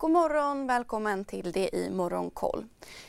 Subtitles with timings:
[0.00, 2.64] God morgon, välkommen till det i Morgonkoll.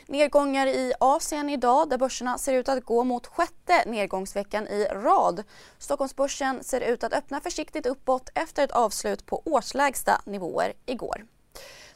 [0.06, 5.42] Nedgångar i Asien idag där börserna ser ut att gå mot sjätte nedgångsveckan i rad.
[5.78, 11.26] Stockholmsbörsen ser ut att öppna försiktigt uppåt efter ett avslut på årslägsta nivåer igår.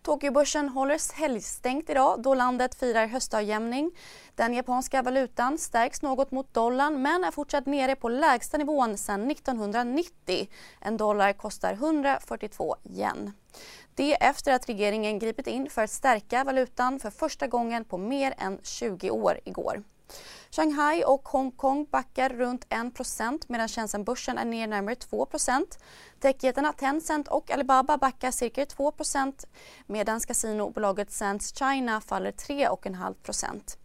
[0.07, 3.91] Tokyobörsen håller helgstängt idag då landet firar höstavjämning.
[4.35, 9.31] Den japanska valutan stärks något mot dollarn men är fortsatt nere på lägsta nivån sedan
[9.31, 10.49] 1990.
[10.81, 13.33] En dollar kostar 142 yen.
[13.95, 18.35] Det efter att regeringen gripit in för att stärka valutan för första gången på mer
[18.39, 19.83] än 20 år igår.
[20.51, 25.63] Shanghai och Hongkong backar runt 1% medan Shenzhenbörsen är ner närmare 2%
[26.21, 29.45] Techjättarna Tencent och Alibaba backar cirka 2%
[29.87, 33.77] medan kasinobolaget Sands China faller 3,5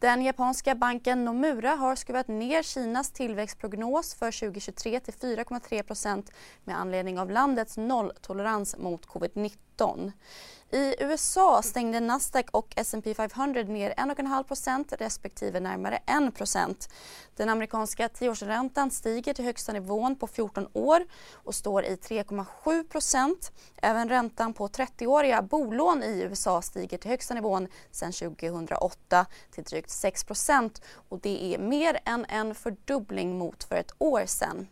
[0.00, 6.30] den japanska banken Nomura har skruvat ner Kinas tillväxtprognos för 2023 till 4,3%
[6.64, 10.12] med anledning av landets nolltolerans mot covid-19.
[10.72, 16.90] I USA stängde Nasdaq och S&P 500 ner 1,5% respektive närmare 1%
[17.36, 24.08] Den amerikanska tioårsräntan stiger till högsta nivån på 14 år och står i 3,7% Även
[24.08, 30.82] räntan på 30-åriga bolån i USA stiger till högsta nivån sedan 2008 till drygt 6%
[31.08, 34.66] och det är mer än en fördubbling mot för ett år sedan.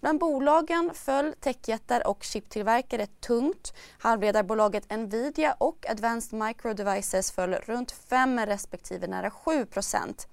[0.00, 3.74] Bland bolagen föll techjättar och chiptillverkare tungt.
[3.98, 10.26] Halvledarbolaget Nvidia och Advanced Micro Devices föll runt 5 respektive nära 7%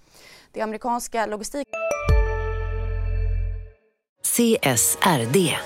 [0.52, 1.68] Det amerikanska logistik...
[4.24, 5.58] CSRD,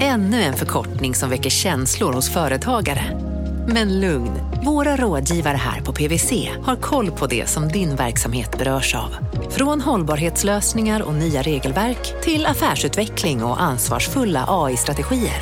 [0.00, 3.27] ännu en förkortning som väcker känslor hos företagare.
[3.70, 4.30] Men lugn,
[4.64, 9.16] våra rådgivare här på PWC har koll på det som din verksamhet berörs av.
[9.50, 15.40] Från hållbarhetslösningar och nya regelverk till affärsutveckling och ansvarsfulla AI-strategier.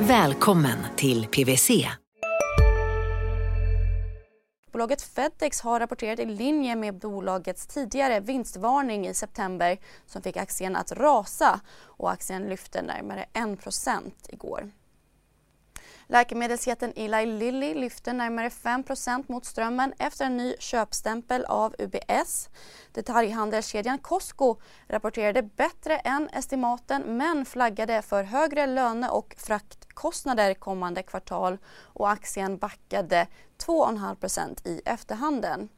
[0.00, 1.70] Välkommen till PWC.
[4.72, 10.76] Bolaget Fedex har rapporterat i linje med bolagets tidigare vinstvarning i september som fick aktien
[10.76, 14.70] att rasa och aktien lyfte närmare 1% igår.
[16.08, 22.48] Läkemedelsjätten Eli Lilly lyfte närmare 5% mot strömmen efter en ny köpstämpel av UBS.
[22.92, 24.56] Detaljhandelskedjan Costco
[24.88, 32.58] rapporterade bättre än estimaten men flaggade för högre löne och fraktkostnader kommande kvartal och aktien
[32.58, 33.26] backade
[33.58, 35.68] 2,5% i efterhanden.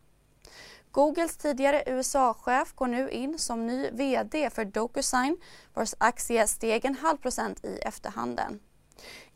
[0.91, 5.37] Googles tidigare USA-chef går nu in som ny VD för Docusign
[5.75, 8.60] vars aktie steg en halv procent i efterhanden.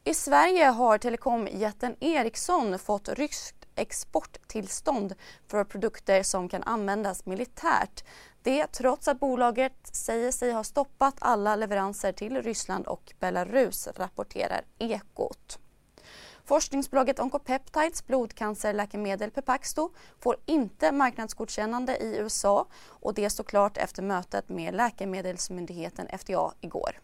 [0.05, 5.15] I Sverige har telekomjätten Ericsson fått ryskt exporttillstånd
[5.49, 8.05] för produkter som kan användas militärt.
[8.43, 14.65] Det trots att bolaget säger sig ha stoppat alla leveranser till Ryssland och Belarus, rapporterar
[14.79, 15.59] Ekot.
[16.45, 24.49] Forskningsbolaget Oncopeptides blodcancerläkemedel Pepaxto får inte marknadsgodkännande i USA och det står klart efter mötet
[24.49, 27.01] med Läkemedelsmyndigheten FDA igår.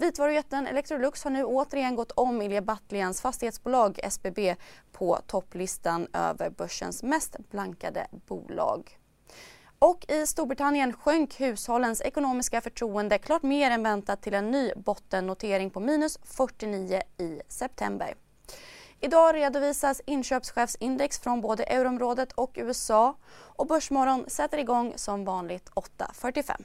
[0.00, 4.56] Vitvarujätten Electrolux har nu återigen gått om Ilja Battlians fastighetsbolag SBB
[4.92, 8.98] på topplistan över börsens mest blankade bolag.
[9.78, 15.70] Och i Storbritannien sjönk hushållens ekonomiska förtroende klart mer än väntat till en ny bottennotering
[15.70, 18.14] på minus 49 i september.
[19.00, 26.64] Idag redovisas inköpschefsindex från både euroområdet och USA och Börsmorgon sätter igång som vanligt 8.45.